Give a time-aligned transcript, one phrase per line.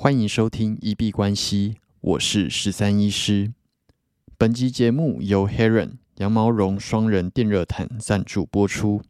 [0.00, 3.52] 欢迎收听一币关系，我是十三医师。
[4.36, 9.02] 本集节目由 Heron 羊毛绒双人电热毯赞助播出。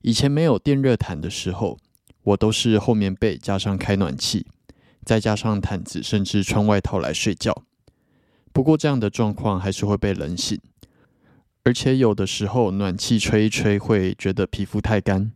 [0.00, 1.76] 以前没有电热毯的时候，
[2.22, 4.46] 我都是厚棉被加上开暖气，
[5.04, 7.62] 再加上毯子，甚至穿外套来睡觉。
[8.54, 10.58] 不过这样的状况还是会被冷醒，
[11.64, 15.32] 而且有的时候暖气吹一吹会觉得皮肤太干。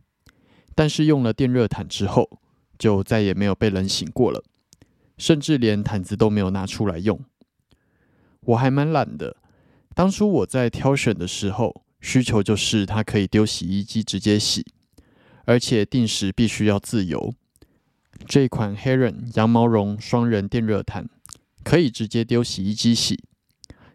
[0.73, 2.40] 但是用了电热毯之后，
[2.81, 4.43] 就再也没有被冷醒过了，
[5.15, 7.23] 甚至连毯子都没有拿出来用。
[8.39, 9.37] 我还蛮懒的，
[9.93, 14.65] 当初我在挑选的时候，需求就是它可以丢洗衣机直接洗，
[15.45, 17.35] 而且定时必须要自由。
[18.25, 21.07] 这款 Heron 羊毛绒双人电热毯
[21.63, 23.23] 可以直接丢洗衣机洗，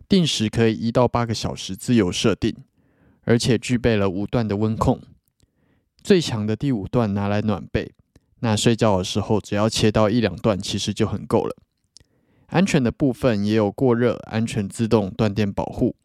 [0.09, 2.55] 定时可以一到八个小时自由设定，
[3.23, 5.03] 而且具备了五段的温控。
[6.01, 7.91] 最强的第五段拿来暖被，
[8.47, 11.57] 那睡觉的时候只要切到一两段，其实就很够了。
[12.47, 15.97] 安全的部分也有过热、安全自动断电保护，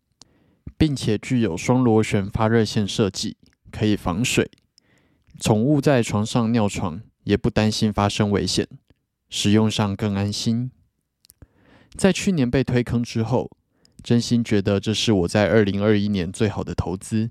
[0.75, 3.37] 并且具有双螺旋发热线设计，
[3.69, 4.49] 可以防水。
[5.39, 8.67] 宠物在床上尿床也不担心发生危险，
[9.29, 10.71] 使用上更安心。
[11.95, 13.51] 在去年被推坑之后，
[14.01, 17.29] 真心觉得这是我在二零二一年最好的投资。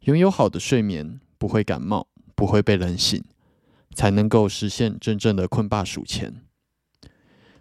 [0.00, 1.20] 拥有好的睡眠。
[1.38, 3.22] 不会感冒，不会被冷醒，
[3.98, 6.36] 才能够实现真正的困霸数钱。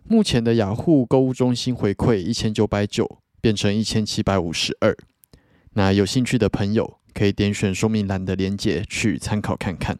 [0.03, 4.95] 目前的雅虎购物中心回馈一千九百九，变成一千七百五十二。
[5.73, 9.97] 那有兴趣的朋友可以点选说明栏的链接去参考看看。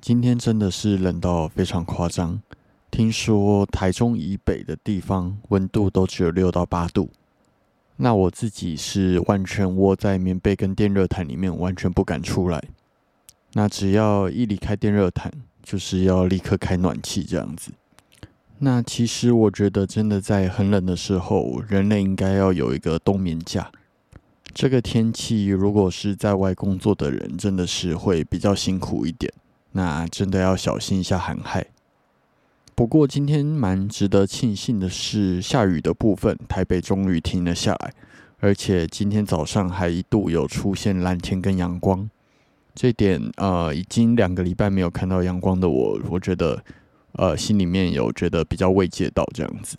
[0.00, 2.40] 今天真的是冷到非常夸张，
[2.90, 7.10] 听说台中以北的地方温度都只有六到八度。
[7.96, 12.64] 那我自己是完全窝在棉被跟电热毯里面，完全不敢出来。
[13.54, 15.32] 那只要一离开电热毯，
[15.62, 17.72] 就是要立刻开暖气这样子。
[18.58, 23.70] 那其实我觉得，真的在很冷的时候，人类应该要有一个冬眠假。
[24.52, 29.32] 这个天气，如果是在外工作的人，真的是会比较辛苦一点。
[29.72, 31.66] 那真的要小心一下寒害。
[32.74, 37.92] 不过今天蛮值得庆幸的是，下雨的部分台北终于停了下来，
[38.40, 42.10] 而且今天早上还一度有出现蓝天跟阳光。
[42.80, 46.62] 这点呃，已经两个礼拜没有看到阳光的我，我觉得
[47.14, 49.76] 呃心里面有觉得比较慰藉到这样子。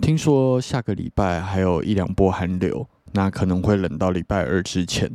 [0.00, 5.10] 听说下个礼拜还有一两波寒流，那可能会冷到礼拜二之前。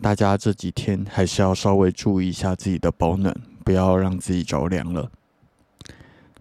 [0.00, 5.10] 大家这几天还是要稍微注意一下自己的保暖，不要让自己着凉了。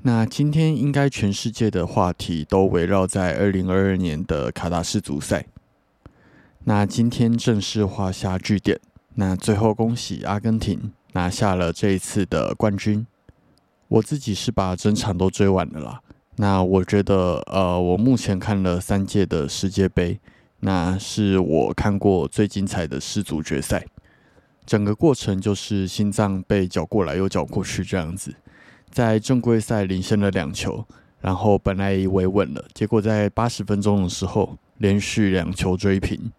[0.03, 5.47] 那今天应该全世界的话题都围绕在二零二二年的卡达世足赛。
[6.65, 8.79] 那今天正式画下句点。
[9.15, 13.05] 那最后恭喜阿根廷拿下了这一次的冠军。
[13.87, 16.01] 我自己是把整场都追完了啦。
[16.37, 20.19] 那我觉得，呃，我目前看了三届的世界杯，
[20.61, 23.85] 那是我看过最精彩的世足决赛。
[24.65, 28.33] 整个过程就是心脏被搅过来又搅过去这样子。
[28.89, 30.85] 在正规赛领先了两球，
[31.19, 36.31] 然后本来以为稳了，结果在八十分钟的时候连续两球追平，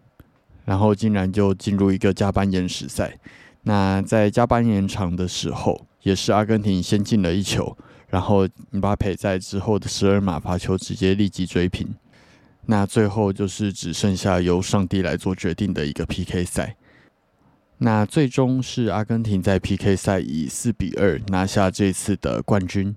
[0.65, 3.17] 然后竟然就进入一个加班延时赛。
[3.63, 11.93] 那在加班延长的时候，也是阿根廷先进了一球，然后姆巴佩在之后的十二码罚球直接立即追平。
[12.65, 16.75] 那最后就是只剩下由上帝来做决定的一个 PK 赛。
[17.79, 22.95] 那最终是阿根廷在 PK 赛以四比二拿下这次的冠军，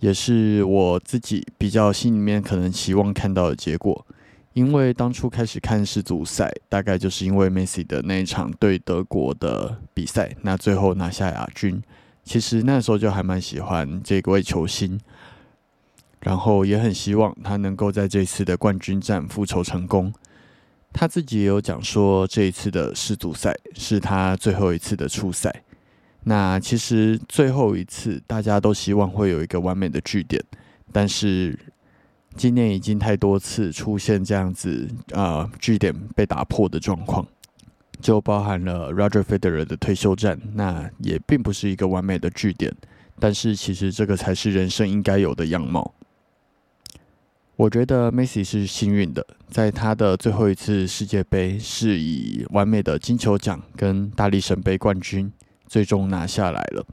[0.00, 4.06] 也是我自己比较心里面可能期望看到的结果。
[4.54, 11.82] 因为当初开始看世足赛，大概就是因为梅西的那一场对德国的比赛，那最后拿下亚军。
[12.22, 14.98] 其实那时候就还蛮喜欢这位球星，
[16.20, 20.10] 然后也很希望他能够在这次的冠军战复仇成功。
[20.92, 25.64] 他自己也有讲说，这一次的世足赛是他最后一次的初赛。
[26.22, 30.40] 那其实最后一次，大家都希望会有一个完美的句点，
[30.92, 31.58] 但是
[32.36, 37.26] 今年已经太多次出现这样子啊据点被打破的状况，
[38.00, 42.74] 就包含了 Roger Federer 的退休战，那也并不是一个完美的据点。
[43.20, 45.94] 但是其实这个才是人生应该有的样貌。
[47.56, 55.32] 我觉得 Messi 是幸运的，在他的最后一次世界杯是以完美的金球奖跟大力神杯冠军
[55.68, 56.84] 最终拿下来了。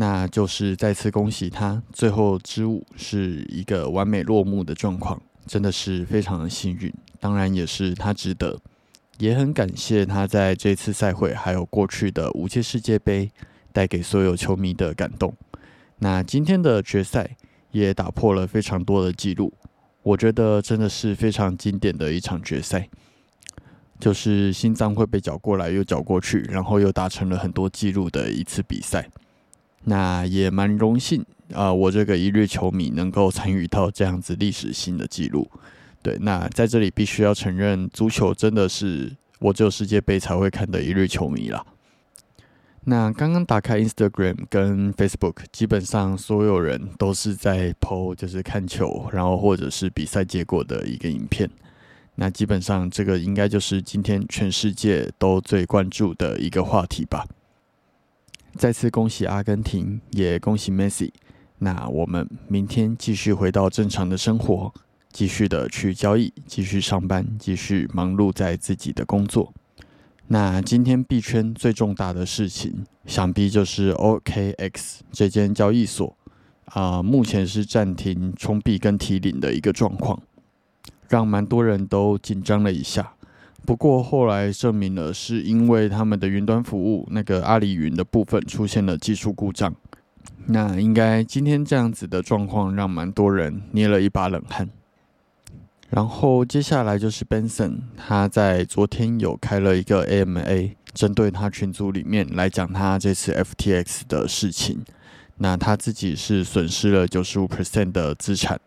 [0.00, 6.92] 那就是再次恭喜他，最后之舞是一个完美落幕的状况，真的是非常的幸运。
[7.18, 8.60] 当然也是他值得，
[9.18, 13.28] 也很感谢他在这次赛会还有过去的五届世界杯
[13.72, 15.34] 带给所有球迷的感动。
[15.98, 17.36] 那今天的决赛
[17.72, 19.52] 也打破了非常多的记录，
[20.04, 22.88] 我觉得真的是非常经典的一场决赛，
[23.98, 29.10] 就是心脏会被搅过来又搅过去，然后又达成了很多记录的一次比赛。
[29.84, 35.50] 那也蛮荣幸啊，我这个一日球迷能够参与到这样子历史性的记录。
[36.02, 41.64] 对，那在这里必须要承认，足球真的是我只有世界杯才会看的一日球迷啦。
[42.84, 51.50] 那刚刚打开 Instagram 跟 Facebook，基本上所有人都是在 PO 就是看球，然后或者是比赛结果的一个影片。
[52.14, 57.26] 那基本上这个应该就是今天全世界都最关注的一个话题吧。
[58.56, 61.10] 再次恭喜阿根廷，也恭喜 Messi。
[61.58, 64.72] 那我们明天继续回到正常的生活。
[65.10, 69.52] 继续的去交易，继续上班，继续忙碌在自己的工作。
[70.26, 76.14] 那今天币圈最重大的事情，想必就是 OKX 这间交易所
[76.66, 80.20] 啊，目前是暂停充币跟提领的一个状况，
[81.08, 83.14] 让蛮多人都紧张了一下。
[83.68, 89.74] 不过后来证明了，是因为他们的云端服务那个阿里云的部分出现了技术故障。
[90.46, 94.70] 那应该今天这样子的状况，让蛮多人捏了一把冷汗。
[95.90, 104.82] 然后接下来就是 Benson，他在昨天有开了一个 AMA，针对他群组里面来讲他这次 FTX 的事情。
[105.36, 108.58] 那他自己是损失了九十五 percent 的资产。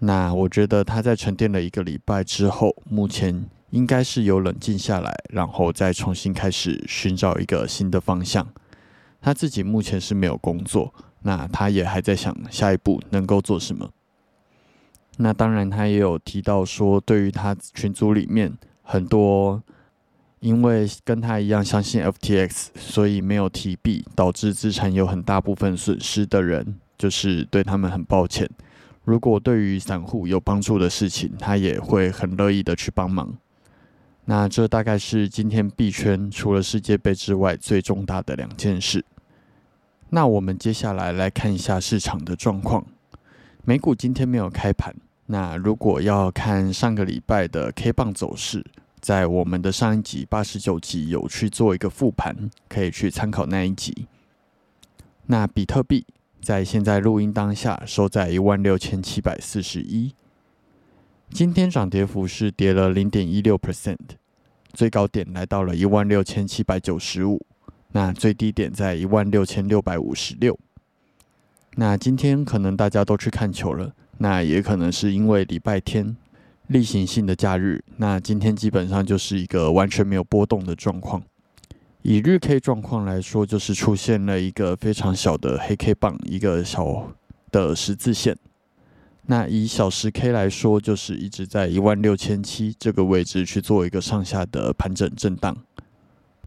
[0.00, 8.46] 那我觉得他在沉淀了一个礼拜之后，目前应该是有冷静下来，然后再重新开始寻找一个新的方向。
[9.20, 10.92] 他自己目前是没有工作，
[11.22, 13.88] 那他也还在想下一步能够做什么。
[15.16, 18.52] 那当然，他也有提到说，对于他群组里面
[18.82, 19.62] 很多
[20.40, 28.50] 因为跟他一样相信 FTX，所以没有提币，导致资产有很大部分损失的人，就是对他们很抱歉。
[29.04, 33.34] 如果对于散户有帮助的事情，他也会很乐意的去帮忙。
[34.24, 39.04] 那这大概是今天币圈除了世界杯之外最重大的两件事。
[40.10, 42.84] 那我们接下来来看一下市场的状况。
[43.64, 44.94] 美股今天没有开盘。
[45.26, 48.64] 那如果要看上个礼拜的 K 棒走势，
[49.00, 54.06] 在我们的上一集八十九集有去做一个复盘，可以去参考那一集。
[55.26, 56.04] 那比特币
[56.42, 60.14] 在现在录音当下收在一万六千七百四十一，
[61.32, 63.96] 今天涨跌幅是跌了零点一六 percent，
[64.74, 67.40] 最高点来到了一万六千七百九十五，
[67.92, 70.56] 那最低点在一万六千六百五十六。
[71.76, 76.14] 那今天可能大家都去看球了，那也可能是因为礼拜天
[76.66, 77.82] 例行性的假日。
[77.96, 81.22] 那今天基本上就是一个完全没有波动的状况。
[82.02, 87.10] 以日 K 状况来说，就是出现了一个非常小的黑 K 棒，一个小
[87.50, 88.36] 的十字线。
[89.26, 95.56] 那以小时 K 来说，就是一直在一万六千七这个位置去做一个上下的盘整震荡。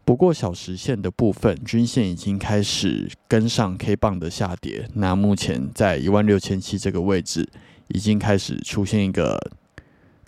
[0.03, 7.49] 不过小时线的部分均线已经开始跟上 K 棒的下跌，那目前在一万六千七这个位置
[7.87, 9.39] 已经开始出现一个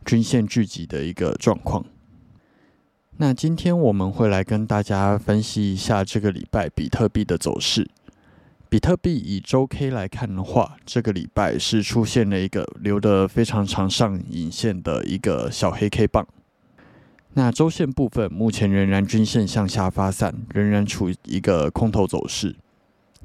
[0.05, 1.85] 均线聚集的一个状况。
[3.17, 7.87] 那今天我们会来跟大家分析一下这个礼拜比特币的走势。
[8.69, 16.27] 比特币以周 K 来看的话，这个礼拜是出现了一个留得非常长上影线的一个小黑 K 棒。
[17.33, 22.55] 那周线部分目前仍然均线向下发散，仍然处于一个空头走势。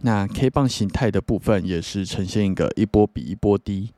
[0.03, 3.91] 那 K 棒形态的部分也是呈现一个一波比一波低。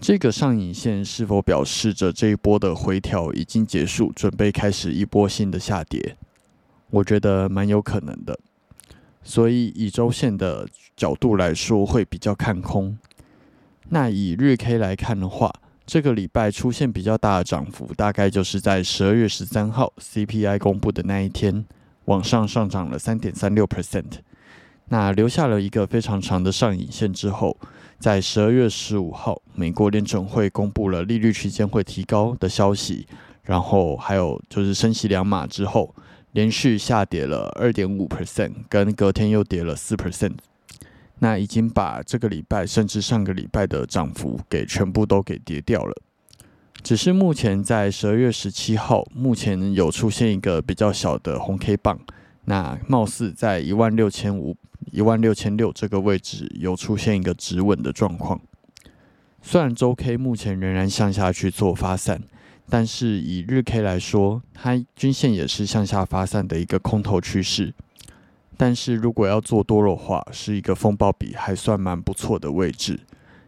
[0.00, 6.16] 这个上影线是否表示着这一波的回调已经结束，准备开始一波新的下跌？
[6.90, 8.36] 我觉得蛮有可能的。
[9.24, 12.96] 所以以周线的角度来说，会比较看空。
[13.88, 15.52] 那以日 K 来看的话，
[15.84, 21.64] 这个礼拜出现比较大的涨幅，大概就是在十二月十三号 CPI 公布的那一天，
[22.06, 24.20] 往上上涨了三点三六 percent。
[24.88, 27.56] 那留下了一个非常长的上影线之后，
[27.98, 33.06] 在十二月十五号，美国联准会公布了利率区间会提高的消息，
[33.42, 35.94] 然后还有就是升息两码之后，
[36.32, 40.34] 连续下跌了二点五 percent，跟隔天又跌了四 percent。
[41.18, 45.94] 那已经把这个礼拜甚至上个礼拜的涨幅给全部都给跌掉了，
[46.82, 52.00] 只是目前在十二月十七号，目前有出现一个比较小的红 K 棒，
[52.46, 54.56] 那貌似在一万六千五、
[54.90, 58.40] 一万六千六这个位置有出现一个止稳的状况。
[59.40, 62.20] 虽然周 K 目前仍然向下去做发散，
[62.68, 67.74] 但是以日 K 来说，它均线也是向下发散的一个空头趋势。
[68.56, 73.00] 但是如果要做多的话，是一个风暴比还算蛮不错的位置。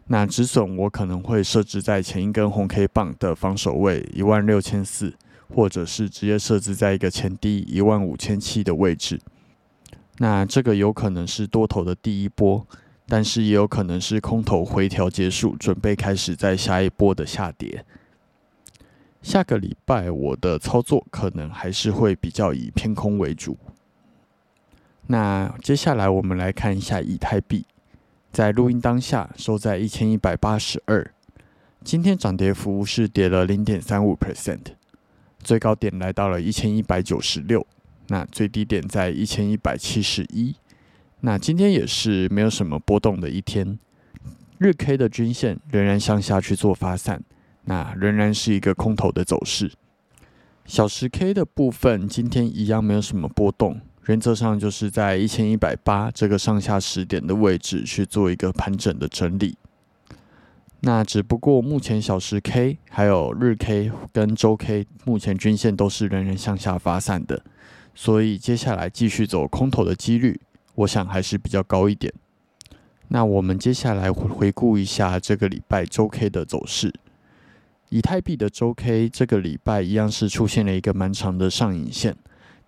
[0.07, 5.15] 那止损我可能会设置在前一根红 K 棒的防守位一万六千四，
[5.47, 9.19] 或者是直接设置在一个前低一万五千七的位置。
[10.19, 12.65] 那这个有可能是多头的第一波，
[13.07, 17.83] 但是也有可能是空头回调结束，准备开始在下一波的下跌。
[19.25, 23.57] 下个礼拜我的操作可能还是会比较以偏空为主。
[25.07, 27.65] 那接下来我们来看一下以太币。
[28.31, 31.11] 在录音当下收在一千一百八十二，
[31.83, 34.61] 今天涨跌幅是跌了零点三五 percent，
[35.39, 37.65] 最高点来到了一千一百九十六，
[38.09, 40.55] 那最低点在一千一百七十一，
[41.21, 43.79] 那今天也是没有什么波动的一天，
[44.59, 47.23] 日 K 的均线仍然向下去做发散，
[47.65, 49.71] 那仍然是一个空头的走势，
[50.65, 53.81] 小时 K 的部分今天一样没有什么波动。
[54.07, 59.57] 原则上就是在一千一百八这个上下十点的位置去做一个盘整的整理。
[60.81, 67.43] 那只不过目前小时 K 还有日 K 跟周 K 目前均线都是仍然向下发散的，
[67.95, 70.39] 所以接下来继续走空头的几率，
[70.75, 72.13] 我想还是比较高一点。
[73.07, 76.93] 那我们接下来回顾一下这个礼拜周 K 的走势。
[77.89, 82.15] 以太币的周 K 这个礼拜一样是出现了一个蛮长的上影线。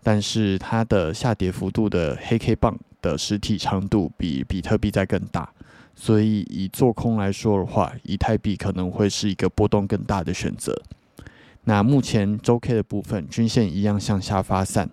[0.04, 5.50] 但是它的下跌幅度的黑 K 棒的实体长度比比特币在更大，
[5.96, 10.82] 所以以做空来说的话，以太币可能会是一个波动更大的选择。
[11.66, 14.90] 那目前周 K 的部分均线一样向下发散，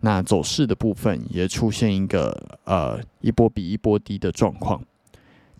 [0.00, 4.82] 那走势的部分也出现一个呃一波比一波低的状况，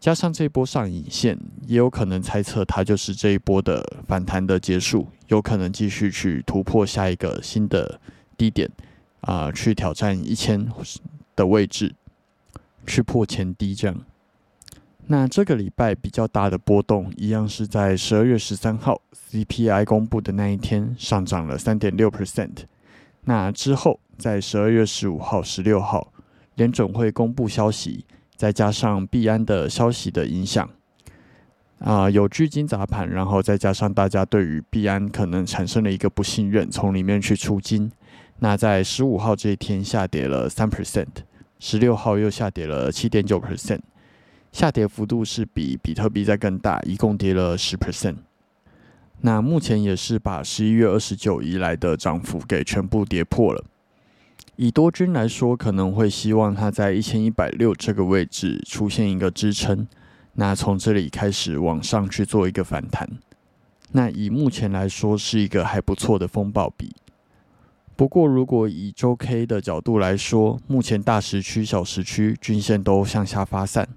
[0.01, 8.01] 加上这波上影线，也有可能猜测它就是这一波的反弹的结束，有可能继续去突破下一个新的
[8.37, 8.71] 低点。
[9.23, 10.65] 啊，去挑战一千
[11.35, 11.93] 的位置，
[12.87, 14.05] 去破前低这样。
[15.09, 19.03] 那这个礼拜比较大的波动，一样是在十二月十三号
[19.33, 22.59] CPI 公布的那一天，上涨了三点六 percent。
[23.25, 26.13] 那之后，在十二月十五号、十六号，
[26.55, 28.05] 联准会公布消息，
[28.39, 30.71] 再加上币安的消息的影响，
[31.81, 37.91] 啊，有巨金砸盘，然后再加上大家对于币安可能产生了一个不信任，从里面去出金。
[38.39, 41.09] 那在十五号这一天下跌了三 percent，
[41.59, 43.81] 十六号又下跌了七点九 percent，
[44.53, 48.19] 下跌幅度是比比特币在更大，一共跌了十 percent。
[49.23, 53.65] 那目前也是把十一月二十九以来的涨幅给全部跌破了。
[54.61, 59.87] 以多军来说，可能会希望它在一千一百六这个位置出现一个支撑，
[60.35, 63.09] 那从这里开始往上去做一个反弹。
[63.93, 66.93] 那以目前来说，是一个还不错的风暴比。
[67.95, 73.89] 不过，如果以周 K 的角度来说，目前大时区、小时区均线都向下发散，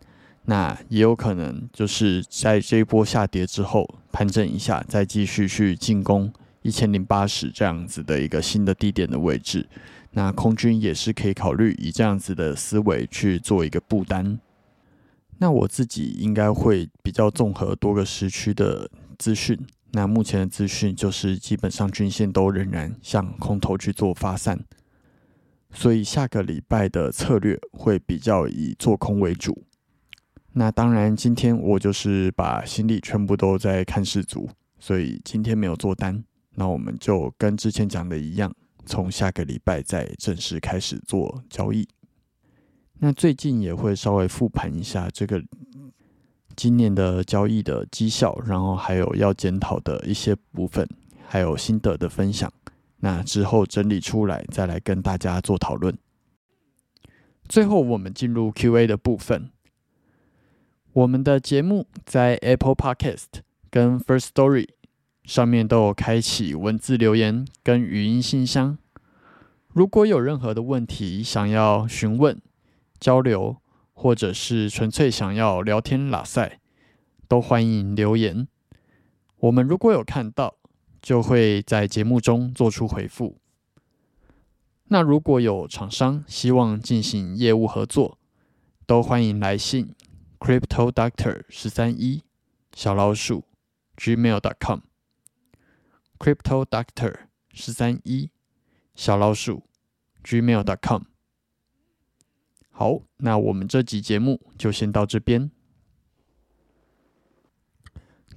[0.46, 9.68] 那也有可能就是在这一波下跌之后盘整一下，再继续去进攻一千零八十这样子的一个新的低点的位置。
[10.12, 14.40] 那空军也是可以考虑以这样子的思维去做一个布单。
[15.38, 19.58] 那我自己应该会比较综合多个时区的资讯。
[19.94, 24.64] 那目前的资讯就是，基本上均线都仍然向空头去做发散，
[25.74, 29.64] 所以下个礼拜的策略会比较以做空为主。
[30.54, 34.50] 那当然，今天我就是把心力全部都在看市足，
[34.80, 36.24] 所以今天没有做单。
[36.56, 38.54] 那我们就跟之前讲的一样，
[38.86, 41.88] 从下个礼拜再正式开始做交易。
[43.00, 45.44] 那最近也会稍微复盘一下这个。
[46.54, 50.86] 今年的交易的绩效，然后还有要检讨的一些部分，
[51.26, 52.52] 还有心得的分享。
[52.98, 55.98] 那之后整理出来，再来跟大家做讨论。
[57.48, 59.50] 最后，我们进入 Q&A 的部分。
[60.92, 63.28] 我们的节目在 Apple Podcast
[63.70, 64.68] 跟 First Story
[65.24, 68.78] 上面都有开启文字留言跟语音信箱。
[69.68, 72.42] 如果有任何的问题想要询问、
[73.00, 73.58] 交流。
[73.94, 76.60] 或者是纯粹想要聊天拉塞，
[77.28, 78.48] 都欢迎留言。
[79.38, 80.56] 我们如果有看到，
[81.04, 83.38] 就会在节目中做出回复。
[84.86, 88.18] 那如果有厂商希望进行业务合作，
[88.88, 89.94] 都欢迎来信
[90.40, 92.24] crypto doctor 十三一
[92.74, 93.44] 小老鼠
[93.98, 94.80] gmail.com
[96.22, 98.30] crypto doctor 十三一
[98.94, 99.64] 小老鼠
[100.24, 101.06] gmail.com。
[102.70, 105.50] 好，那我们这集节目就先到这边。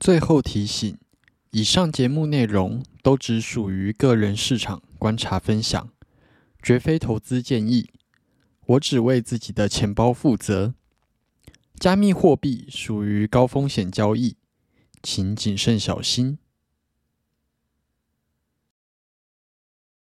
[0.00, 0.96] 最后提醒：
[1.50, 5.90] 以上节目内容都只属于个人市场观察分享，
[6.62, 7.90] 绝非投资建议。
[8.64, 10.74] 我只为自己的钱包负责。
[11.78, 14.38] 加密货币属于高风险交易，
[15.02, 16.38] 请谨慎小心。